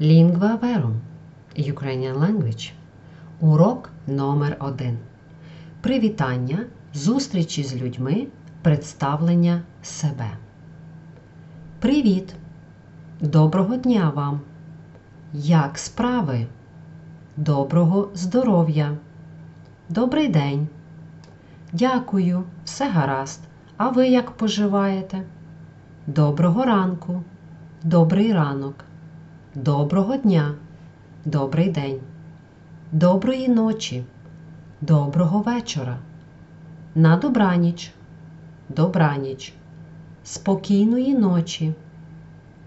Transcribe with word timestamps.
Lingua 0.00 0.56
Verum 0.56 1.00
Ukrainian 1.56 2.14
Language. 2.14 2.72
Урок 3.40 3.90
номер 4.06 4.56
1 4.60 4.98
Привітання, 5.80 6.66
зустрічі 6.94 7.64
з 7.64 7.76
людьми, 7.76 8.26
представлення 8.62 9.62
себе. 9.82 10.30
Привіт! 11.78 12.34
Доброго 13.20 13.76
дня 13.76 14.12
вам! 14.14 14.40
Як 15.32 15.78
справи? 15.78 16.46
Доброго 17.36 18.10
здоров'я! 18.14 18.96
Добрий 19.88 20.28
день! 20.28 20.68
Дякую, 21.72 22.44
все 22.64 22.90
гаразд. 22.90 23.40
А 23.76 23.88
ви 23.88 24.08
як 24.08 24.30
поживаєте? 24.30 25.22
Доброго 26.06 26.64
ранку, 26.64 27.22
добрий 27.82 28.32
ранок, 28.32 28.84
доброго 29.54 30.16
дня, 30.16 30.54
добрий 31.24 31.70
день, 31.70 32.00
доброї 32.92 33.48
ночі, 33.48 34.04
доброго 34.80 35.40
вечора, 35.40 35.98
на 36.94 37.16
добраніч, 37.16 37.92
добраніч, 38.68 39.52
спокійної 40.24 41.14
ночі, 41.14 41.74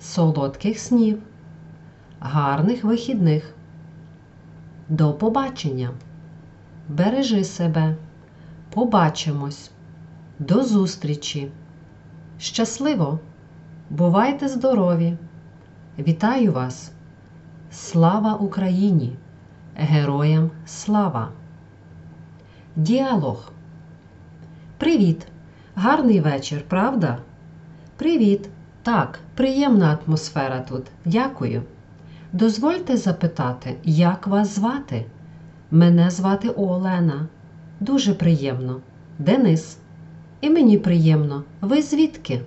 солодких 0.00 0.78
снів, 0.78 1.22
гарних 2.20 2.84
вихідних. 2.84 3.54
До 4.88 5.12
побачення. 5.12 5.90
Бережи 6.88 7.44
себе. 7.44 7.96
Побачимось. 8.70 9.70
До 10.38 10.64
зустрічі. 10.64 11.50
Щасливо! 12.38 13.18
Бувайте 13.90 14.48
здорові! 14.48 15.16
Вітаю 15.98 16.52
вас! 16.52 16.92
Слава 17.70 18.34
Україні! 18.34 19.16
Героям 19.76 20.50
слава! 20.66 21.28
Діалог. 22.76 23.52
Привіт! 24.78 25.26
Гарний 25.74 26.20
вечір, 26.20 26.64
правда? 26.68 27.18
Привіт! 27.96 28.48
Так, 28.82 29.20
приємна 29.34 29.98
атмосфера 30.06 30.60
тут. 30.60 30.82
Дякую. 31.04 31.62
Дозвольте 32.32 32.96
запитати, 32.96 33.76
як 33.84 34.26
вас 34.26 34.54
звати? 34.54 35.06
Мене 35.70 36.10
звати 36.10 36.48
Олена. 36.48 37.26
Дуже 37.80 38.14
приємно. 38.14 38.80
Денис. 39.18 39.78
І 40.40 40.50
мені 40.50 40.78
приємно. 40.78 41.44
Ви 41.60 41.82
звідки? 41.82 42.40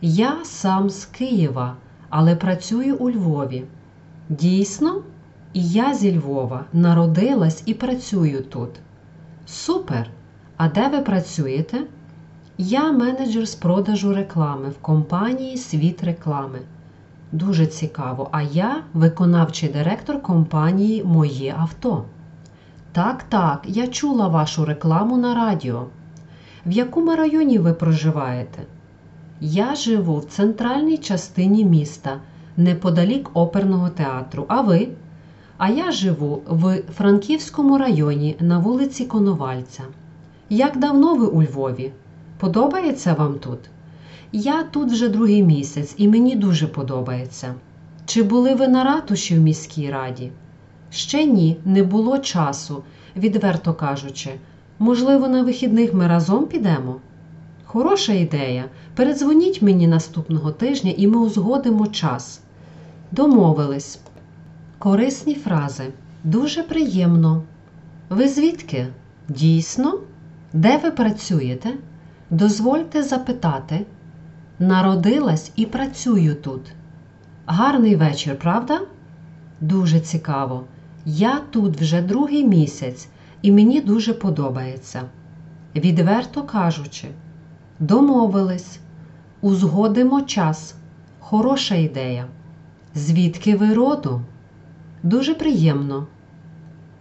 Я 0.00 0.44
сам 0.44 0.90
з 0.90 1.04
Києва, 1.04 1.76
але 2.16 2.36
працюю 2.36 2.96
у 2.96 3.10
Львові. 3.10 3.64
Дійсно? 4.28 5.02
І 5.52 5.68
я 5.68 5.94
зі 5.94 6.18
Львова 6.18 6.64
народилась 6.72 7.62
і 7.66 7.74
працюю 7.74 8.42
тут. 8.42 8.70
Супер! 9.46 10.10
А 10.56 10.68
де 10.68 10.88
ви 10.88 10.98
працюєте? 10.98 11.78
Я 12.58 12.92
менеджер 12.92 13.48
з 13.48 13.54
продажу 13.54 14.14
реклами 14.14 14.68
в 14.68 14.78
компанії 14.78 15.56
Світ 15.56 16.04
реклами. 16.04 16.58
Дуже 17.32 17.66
цікаво. 17.66 18.28
А 18.32 18.42
я 18.42 18.82
виконавчий 18.92 19.68
директор 19.68 20.22
компанії 20.22 21.04
Моє 21.04 21.54
авто. 21.58 22.04
Так, 22.92 23.22
так, 23.22 23.62
я 23.66 23.86
чула 23.86 24.28
вашу 24.28 24.64
рекламу 24.64 25.16
на 25.16 25.34
радіо. 25.34 25.86
В 26.66 26.70
якому 26.70 27.16
районі 27.16 27.58
ви 27.58 27.72
проживаєте? 27.72 28.62
Я 29.40 29.74
живу 29.74 30.18
в 30.18 30.24
центральній 30.24 30.98
частині 30.98 31.64
міста, 31.64 32.20
неподалік 32.56 33.30
оперного 33.34 33.88
театру. 33.88 34.44
А 34.48 34.60
ви? 34.60 34.88
А 35.58 35.70
я 35.70 35.92
живу 35.92 36.42
в 36.48 36.82
Франківському 36.96 37.78
районі 37.78 38.36
на 38.40 38.58
вулиці 38.58 39.04
Коновальця. 39.04 39.82
Як 40.50 40.78
давно 40.78 41.14
ви 41.14 41.26
у 41.26 41.42
Львові? 41.42 41.92
Подобається 42.38 43.14
вам 43.14 43.34
тут? 43.34 43.58
Я 44.32 44.62
тут 44.62 44.92
вже 44.92 45.08
другий 45.08 45.42
місяць 45.42 45.94
і 45.96 46.08
мені 46.08 46.36
дуже 46.36 46.66
подобається. 46.66 47.54
Чи 48.06 48.22
були 48.22 48.54
ви 48.54 48.68
на 48.68 48.84
ратуші 48.84 49.38
в 49.38 49.40
міській 49.40 49.90
раді? 49.90 50.30
Ще 50.90 51.24
ні, 51.24 51.56
не 51.64 51.82
було 51.82 52.18
часу, 52.18 52.82
відверто 53.16 53.74
кажучи. 53.74 54.30
Можливо, 54.78 55.28
на 55.28 55.42
вихідних 55.42 55.94
ми 55.94 56.06
разом 56.06 56.46
підемо? 56.46 56.96
Хороша 57.74 58.12
ідея. 58.12 58.64
Передзвоніть 58.94 59.62
мені 59.62 59.86
наступного 59.86 60.52
тижня 60.52 60.94
і 60.96 61.06
ми 61.06 61.18
узгодимо 61.18 61.86
час. 61.86 62.40
Домовились. 63.12 64.00
Корисні 64.78 65.34
фрази. 65.34 65.84
Дуже 66.24 66.62
приємно. 66.62 67.42
Ви 68.10 68.28
звідки? 68.28 68.86
Дійсно? 69.28 70.00
Де 70.52 70.76
ви 70.76 70.90
працюєте? 70.90 71.70
Дозвольте 72.30 73.02
запитати. 73.02 73.86
Народилась 74.58 75.52
і 75.56 75.66
працюю 75.66 76.34
тут. 76.34 76.60
Гарний 77.46 77.96
вечір, 77.96 78.38
правда? 78.38 78.80
Дуже 79.60 80.00
цікаво. 80.00 80.64
Я 81.06 81.40
тут 81.50 81.80
вже 81.80 82.02
другий 82.02 82.44
місяць 82.44 83.08
і 83.42 83.52
мені 83.52 83.80
дуже 83.80 84.14
подобається. 84.14 85.02
Відверто 85.76 86.42
кажучи, 86.42 87.08
домовились, 87.80 88.80
узгодимо 89.40 90.22
час. 90.22 90.74
Хороша 91.20 91.74
ідея. 91.74 92.26
Звідки 92.94 93.56
ви 93.56 93.74
роду? 93.74 94.20
Дуже 95.02 95.34
приємно. 95.34 96.06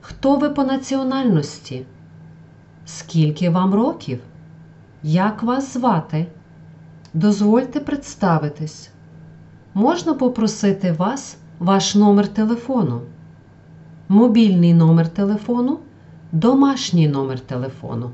Хто 0.00 0.36
ви 0.36 0.50
по 0.50 0.64
національності? 0.64 1.86
Скільки 2.84 3.50
вам 3.50 3.74
років? 3.74 4.20
Як 5.02 5.42
вас 5.42 5.72
звати? 5.72 6.26
Дозвольте 7.14 7.80
представитись. 7.80 8.90
Можна 9.74 10.14
попросити 10.14 10.92
вас 10.92 11.36
ваш 11.58 11.94
номер 11.94 12.28
телефону? 12.28 13.00
Мобільний 14.08 14.74
номер 14.74 15.08
телефону, 15.08 15.78
домашній 16.32 17.08
номер 17.08 17.40
телефону. 17.40 18.10